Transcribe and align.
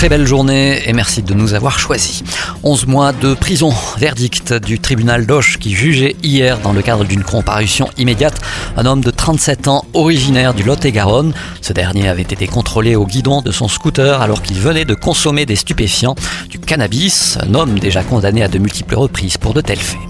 Très 0.00 0.08
belle 0.08 0.26
journée 0.26 0.80
et 0.88 0.94
merci 0.94 1.20
de 1.20 1.34
nous 1.34 1.52
avoir 1.52 1.78
choisis. 1.78 2.22
11 2.62 2.86
mois 2.86 3.12
de 3.12 3.34
prison, 3.34 3.70
verdict 3.98 4.54
du 4.54 4.78
tribunal 4.78 5.26
d'Auch 5.26 5.58
qui 5.58 5.74
jugeait 5.74 6.16
hier 6.22 6.58
dans 6.60 6.72
le 6.72 6.80
cadre 6.80 7.04
d'une 7.04 7.22
comparution 7.22 7.86
immédiate 7.98 8.40
un 8.78 8.86
homme 8.86 9.02
de 9.02 9.10
37 9.10 9.68
ans 9.68 9.84
originaire 9.92 10.54
du 10.54 10.62
Lot-et-Garonne. 10.62 11.34
Ce 11.60 11.74
dernier 11.74 12.08
avait 12.08 12.22
été 12.22 12.46
contrôlé 12.46 12.96
au 12.96 13.04
guidon 13.04 13.42
de 13.42 13.52
son 13.52 13.68
scooter 13.68 14.22
alors 14.22 14.40
qu'il 14.40 14.58
venait 14.58 14.86
de 14.86 14.94
consommer 14.94 15.44
des 15.44 15.56
stupéfiants, 15.56 16.14
du 16.48 16.58
cannabis, 16.58 17.36
un 17.46 17.54
homme 17.54 17.78
déjà 17.78 18.02
condamné 18.02 18.42
à 18.42 18.48
de 18.48 18.56
multiples 18.56 18.94
reprises 18.94 19.36
pour 19.36 19.52
de 19.52 19.60
tels 19.60 19.76
faits. 19.76 20.09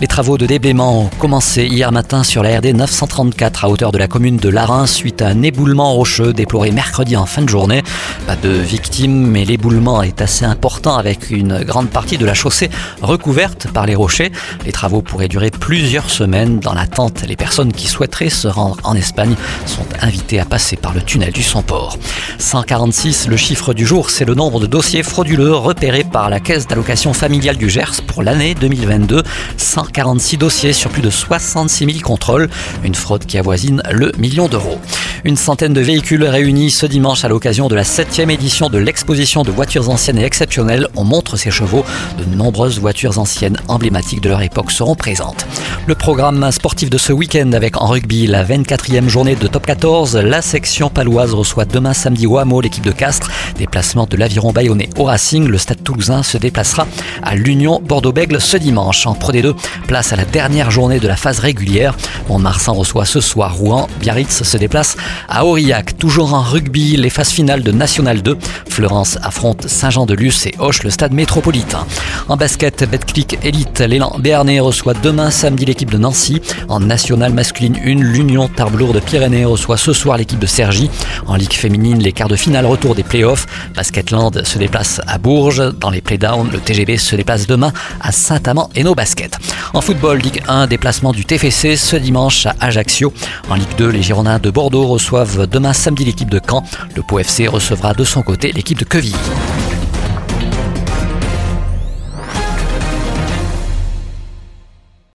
Les 0.00 0.06
travaux 0.06 0.38
de 0.38 0.46
déblaiement 0.46 1.02
ont 1.02 1.10
commencé 1.18 1.66
hier 1.66 1.90
matin 1.90 2.22
sur 2.22 2.42
la 2.42 2.58
RD 2.58 2.66
934 2.74 3.64
à 3.64 3.68
hauteur 3.68 3.90
de 3.90 3.98
la 3.98 4.06
commune 4.06 4.36
de 4.36 4.48
Larin 4.48 4.86
suite 4.86 5.22
à 5.22 5.28
un 5.28 5.42
éboulement 5.42 5.92
rocheux 5.92 6.32
déploré 6.32 6.70
mercredi 6.70 7.16
en 7.16 7.26
fin 7.26 7.42
de 7.42 7.48
journée. 7.48 7.82
Pas 8.26 8.36
de 8.36 8.50
victimes, 8.50 9.26
mais 9.26 9.44
l'éboulement 9.44 10.02
est 10.02 10.22
assez 10.22 10.44
important 10.44 10.96
avec 10.96 11.30
une 11.30 11.64
grande 11.64 11.88
partie 11.88 12.16
de 12.16 12.24
la 12.24 12.34
chaussée 12.34 12.70
recouverte 13.02 13.68
par 13.72 13.86
les 13.86 13.94
rochers. 13.94 14.30
Les 14.64 14.72
travaux 14.72 15.02
pourraient 15.02 15.28
durer 15.28 15.50
plusieurs 15.50 16.10
semaines. 16.10 16.60
Dans 16.60 16.74
l'attente, 16.74 17.22
les 17.26 17.36
personnes 17.36 17.72
qui 17.72 17.88
souhaiteraient 17.88 18.30
se 18.30 18.48
rendre 18.48 18.76
en 18.84 18.94
Espagne 18.94 19.34
sont 19.66 19.86
invitées 20.00 20.38
à 20.38 20.44
passer 20.44 20.76
par 20.76 20.94
le 20.94 21.02
tunnel 21.02 21.32
du 21.32 21.42
Samport. 21.42 21.98
146, 22.38 23.28
le 23.28 23.36
chiffre 23.36 23.74
du 23.74 23.84
jour, 23.86 24.10
c'est 24.10 24.24
le 24.24 24.34
nombre 24.34 24.60
de 24.60 24.66
dossiers 24.66 25.02
frauduleux 25.02 25.54
repérés 25.54 26.04
par 26.04 26.30
la 26.30 26.40
caisse 26.40 26.66
d'allocation 26.66 27.12
familiale 27.12 27.56
du 27.56 27.68
Gers 27.68 28.02
pour 28.06 28.22
l'année 28.22 28.54
2022. 28.54 29.22
146 29.58 30.38
dossiers 30.38 30.72
sur 30.72 30.90
plus 30.90 31.02
de 31.02 31.10
66 31.10 31.84
000 31.84 31.98
contrôles, 32.00 32.48
une 32.84 32.94
fraude 32.94 33.26
qui 33.26 33.38
avoisine 33.38 33.82
le 33.90 34.12
million 34.18 34.48
d'euros. 34.48 34.78
Une 35.24 35.36
centaine 35.36 35.72
de 35.72 35.80
véhicules 35.80 36.22
réunis 36.22 36.70
ce 36.70 36.86
dimanche 36.86 37.24
à 37.24 37.28
l'occasion 37.28 37.66
de 37.66 37.74
la 37.74 37.82
7e 37.82 38.30
édition 38.30 38.70
de 38.70 38.78
l'exposition 38.78 39.42
de 39.42 39.50
voitures 39.50 39.90
anciennes 39.90 40.18
et 40.18 40.24
exceptionnelles. 40.24 40.86
On 40.94 41.02
montre 41.02 41.36
ces 41.36 41.50
chevaux. 41.50 41.84
De 42.18 42.36
nombreuses 42.36 42.78
voitures 42.78 43.18
anciennes 43.18 43.58
emblématiques 43.66 44.20
de 44.20 44.28
leur 44.28 44.42
époque 44.42 44.70
seront 44.70 44.94
présentes. 44.94 45.44
Le 45.86 45.96
programme 45.96 46.50
sportif 46.52 46.88
de 46.88 46.98
ce 46.98 47.12
week-end 47.12 47.50
avec 47.52 47.80
en 47.80 47.86
rugby 47.86 48.28
la 48.28 48.44
24e 48.44 49.08
journée 49.08 49.34
de 49.34 49.48
top 49.48 49.66
14. 49.66 50.16
La 50.16 50.40
section 50.40 50.88
paloise 50.88 51.34
reçoit 51.34 51.64
demain 51.64 51.94
samedi 51.94 52.26
hameau 52.26 52.60
l'équipe 52.60 52.84
de 52.84 52.92
Castres. 52.92 53.30
Déplacement 53.58 54.06
de 54.06 54.16
l'aviron 54.16 54.52
bayonnais 54.52 54.88
au 54.98 55.04
Racing. 55.04 55.48
Le 55.48 55.58
stade 55.58 55.82
toulousain 55.82 56.22
se 56.22 56.38
déplacera 56.38 56.86
à 57.22 57.34
l'Union 57.34 57.80
Bordeaux-Bègle 57.84 58.40
ce 58.40 58.56
dimanche. 58.56 59.06
En 59.06 59.14
Pro 59.14 59.32
D2, 59.32 59.54
place 59.88 60.12
à 60.12 60.16
la 60.16 60.24
dernière 60.24 60.70
journée 60.70 61.00
de 61.00 61.08
la 61.08 61.16
phase 61.16 61.40
régulière. 61.40 61.96
Mont-Marsan 62.28 62.74
reçoit 62.74 63.04
ce 63.04 63.20
soir 63.20 63.54
Rouen. 63.54 63.88
Biarritz 64.00 64.42
se 64.42 64.56
déplace 64.56 64.96
à 65.28 65.44
Aurillac. 65.44 65.96
Toujours 65.98 66.34
en 66.34 66.42
rugby, 66.42 66.96
les 66.96 67.10
phases 67.10 67.30
finales 67.30 67.62
de 67.62 67.72
National 67.72 68.22
2. 68.22 68.36
Florence 68.68 69.18
affronte 69.22 69.66
Saint-Jean-de-Luz 69.66 70.46
et 70.46 70.54
Hoche 70.58 70.82
le 70.82 70.90
stade 70.90 71.12
métropolitain. 71.12 71.86
En 72.28 72.36
basket, 72.36 72.88
Betclic 72.88 73.38
Elite, 73.42 73.80
l'élan 73.80 74.16
Béarnais 74.18 74.60
reçoit 74.60 74.94
demain 74.94 75.30
samedi 75.30 75.64
l'équipe 75.64 75.90
de 75.90 75.98
Nancy. 75.98 76.40
En 76.68 76.80
nationale 76.80 77.32
masculine 77.32 77.76
1, 77.76 77.94
l'Union 78.02 78.48
Tarblour 78.48 78.92
de 78.92 79.00
Pyrénées 79.00 79.44
reçoit 79.44 79.76
ce 79.76 79.92
soir 79.92 80.16
l'équipe 80.16 80.38
de 80.38 80.46
Sergy. 80.46 80.90
En 81.26 81.36
Ligue 81.36 81.54
féminine, 81.54 81.98
les 81.98 82.12
quarts 82.12 82.28
de 82.28 82.36
finale 82.36 82.66
retour 82.66 82.94
des 82.94 83.02
playoffs. 83.02 83.46
Basketland 83.74 84.44
se 84.44 84.58
déplace 84.58 85.00
à 85.06 85.18
Bourges. 85.18 85.72
Dans 85.80 85.90
les 85.90 86.00
playdowns, 86.00 86.50
le 86.52 86.58
TGB 86.58 86.98
se 86.98 87.16
déplace 87.16 87.46
demain 87.46 87.72
à 88.00 88.12
Saint-Amand 88.12 88.70
et 88.74 88.84
nos 88.84 88.94
baskets. 88.94 89.38
En 89.74 89.80
football, 89.80 90.18
Ligue 90.18 90.42
1, 90.48 90.66
déplacement 90.66 91.12
du 91.12 91.24
TFC 91.24 91.76
ce 91.76 91.96
à 92.18 92.54
Ajaccio. 92.60 93.12
En 93.48 93.54
Ligue 93.54 93.76
2, 93.76 93.90
les 93.90 94.02
Girondins 94.02 94.38
de 94.38 94.50
Bordeaux 94.50 94.86
reçoivent 94.86 95.46
demain 95.46 95.72
samedi 95.72 96.04
l'équipe 96.04 96.30
de 96.30 96.40
Caen. 96.44 96.64
Le 96.96 97.02
Pau 97.02 97.20
FC 97.20 97.46
recevra 97.46 97.94
de 97.94 98.04
son 98.04 98.22
côté 98.22 98.50
l'équipe 98.52 98.78
de 98.78 98.84
Queville. 98.84 99.14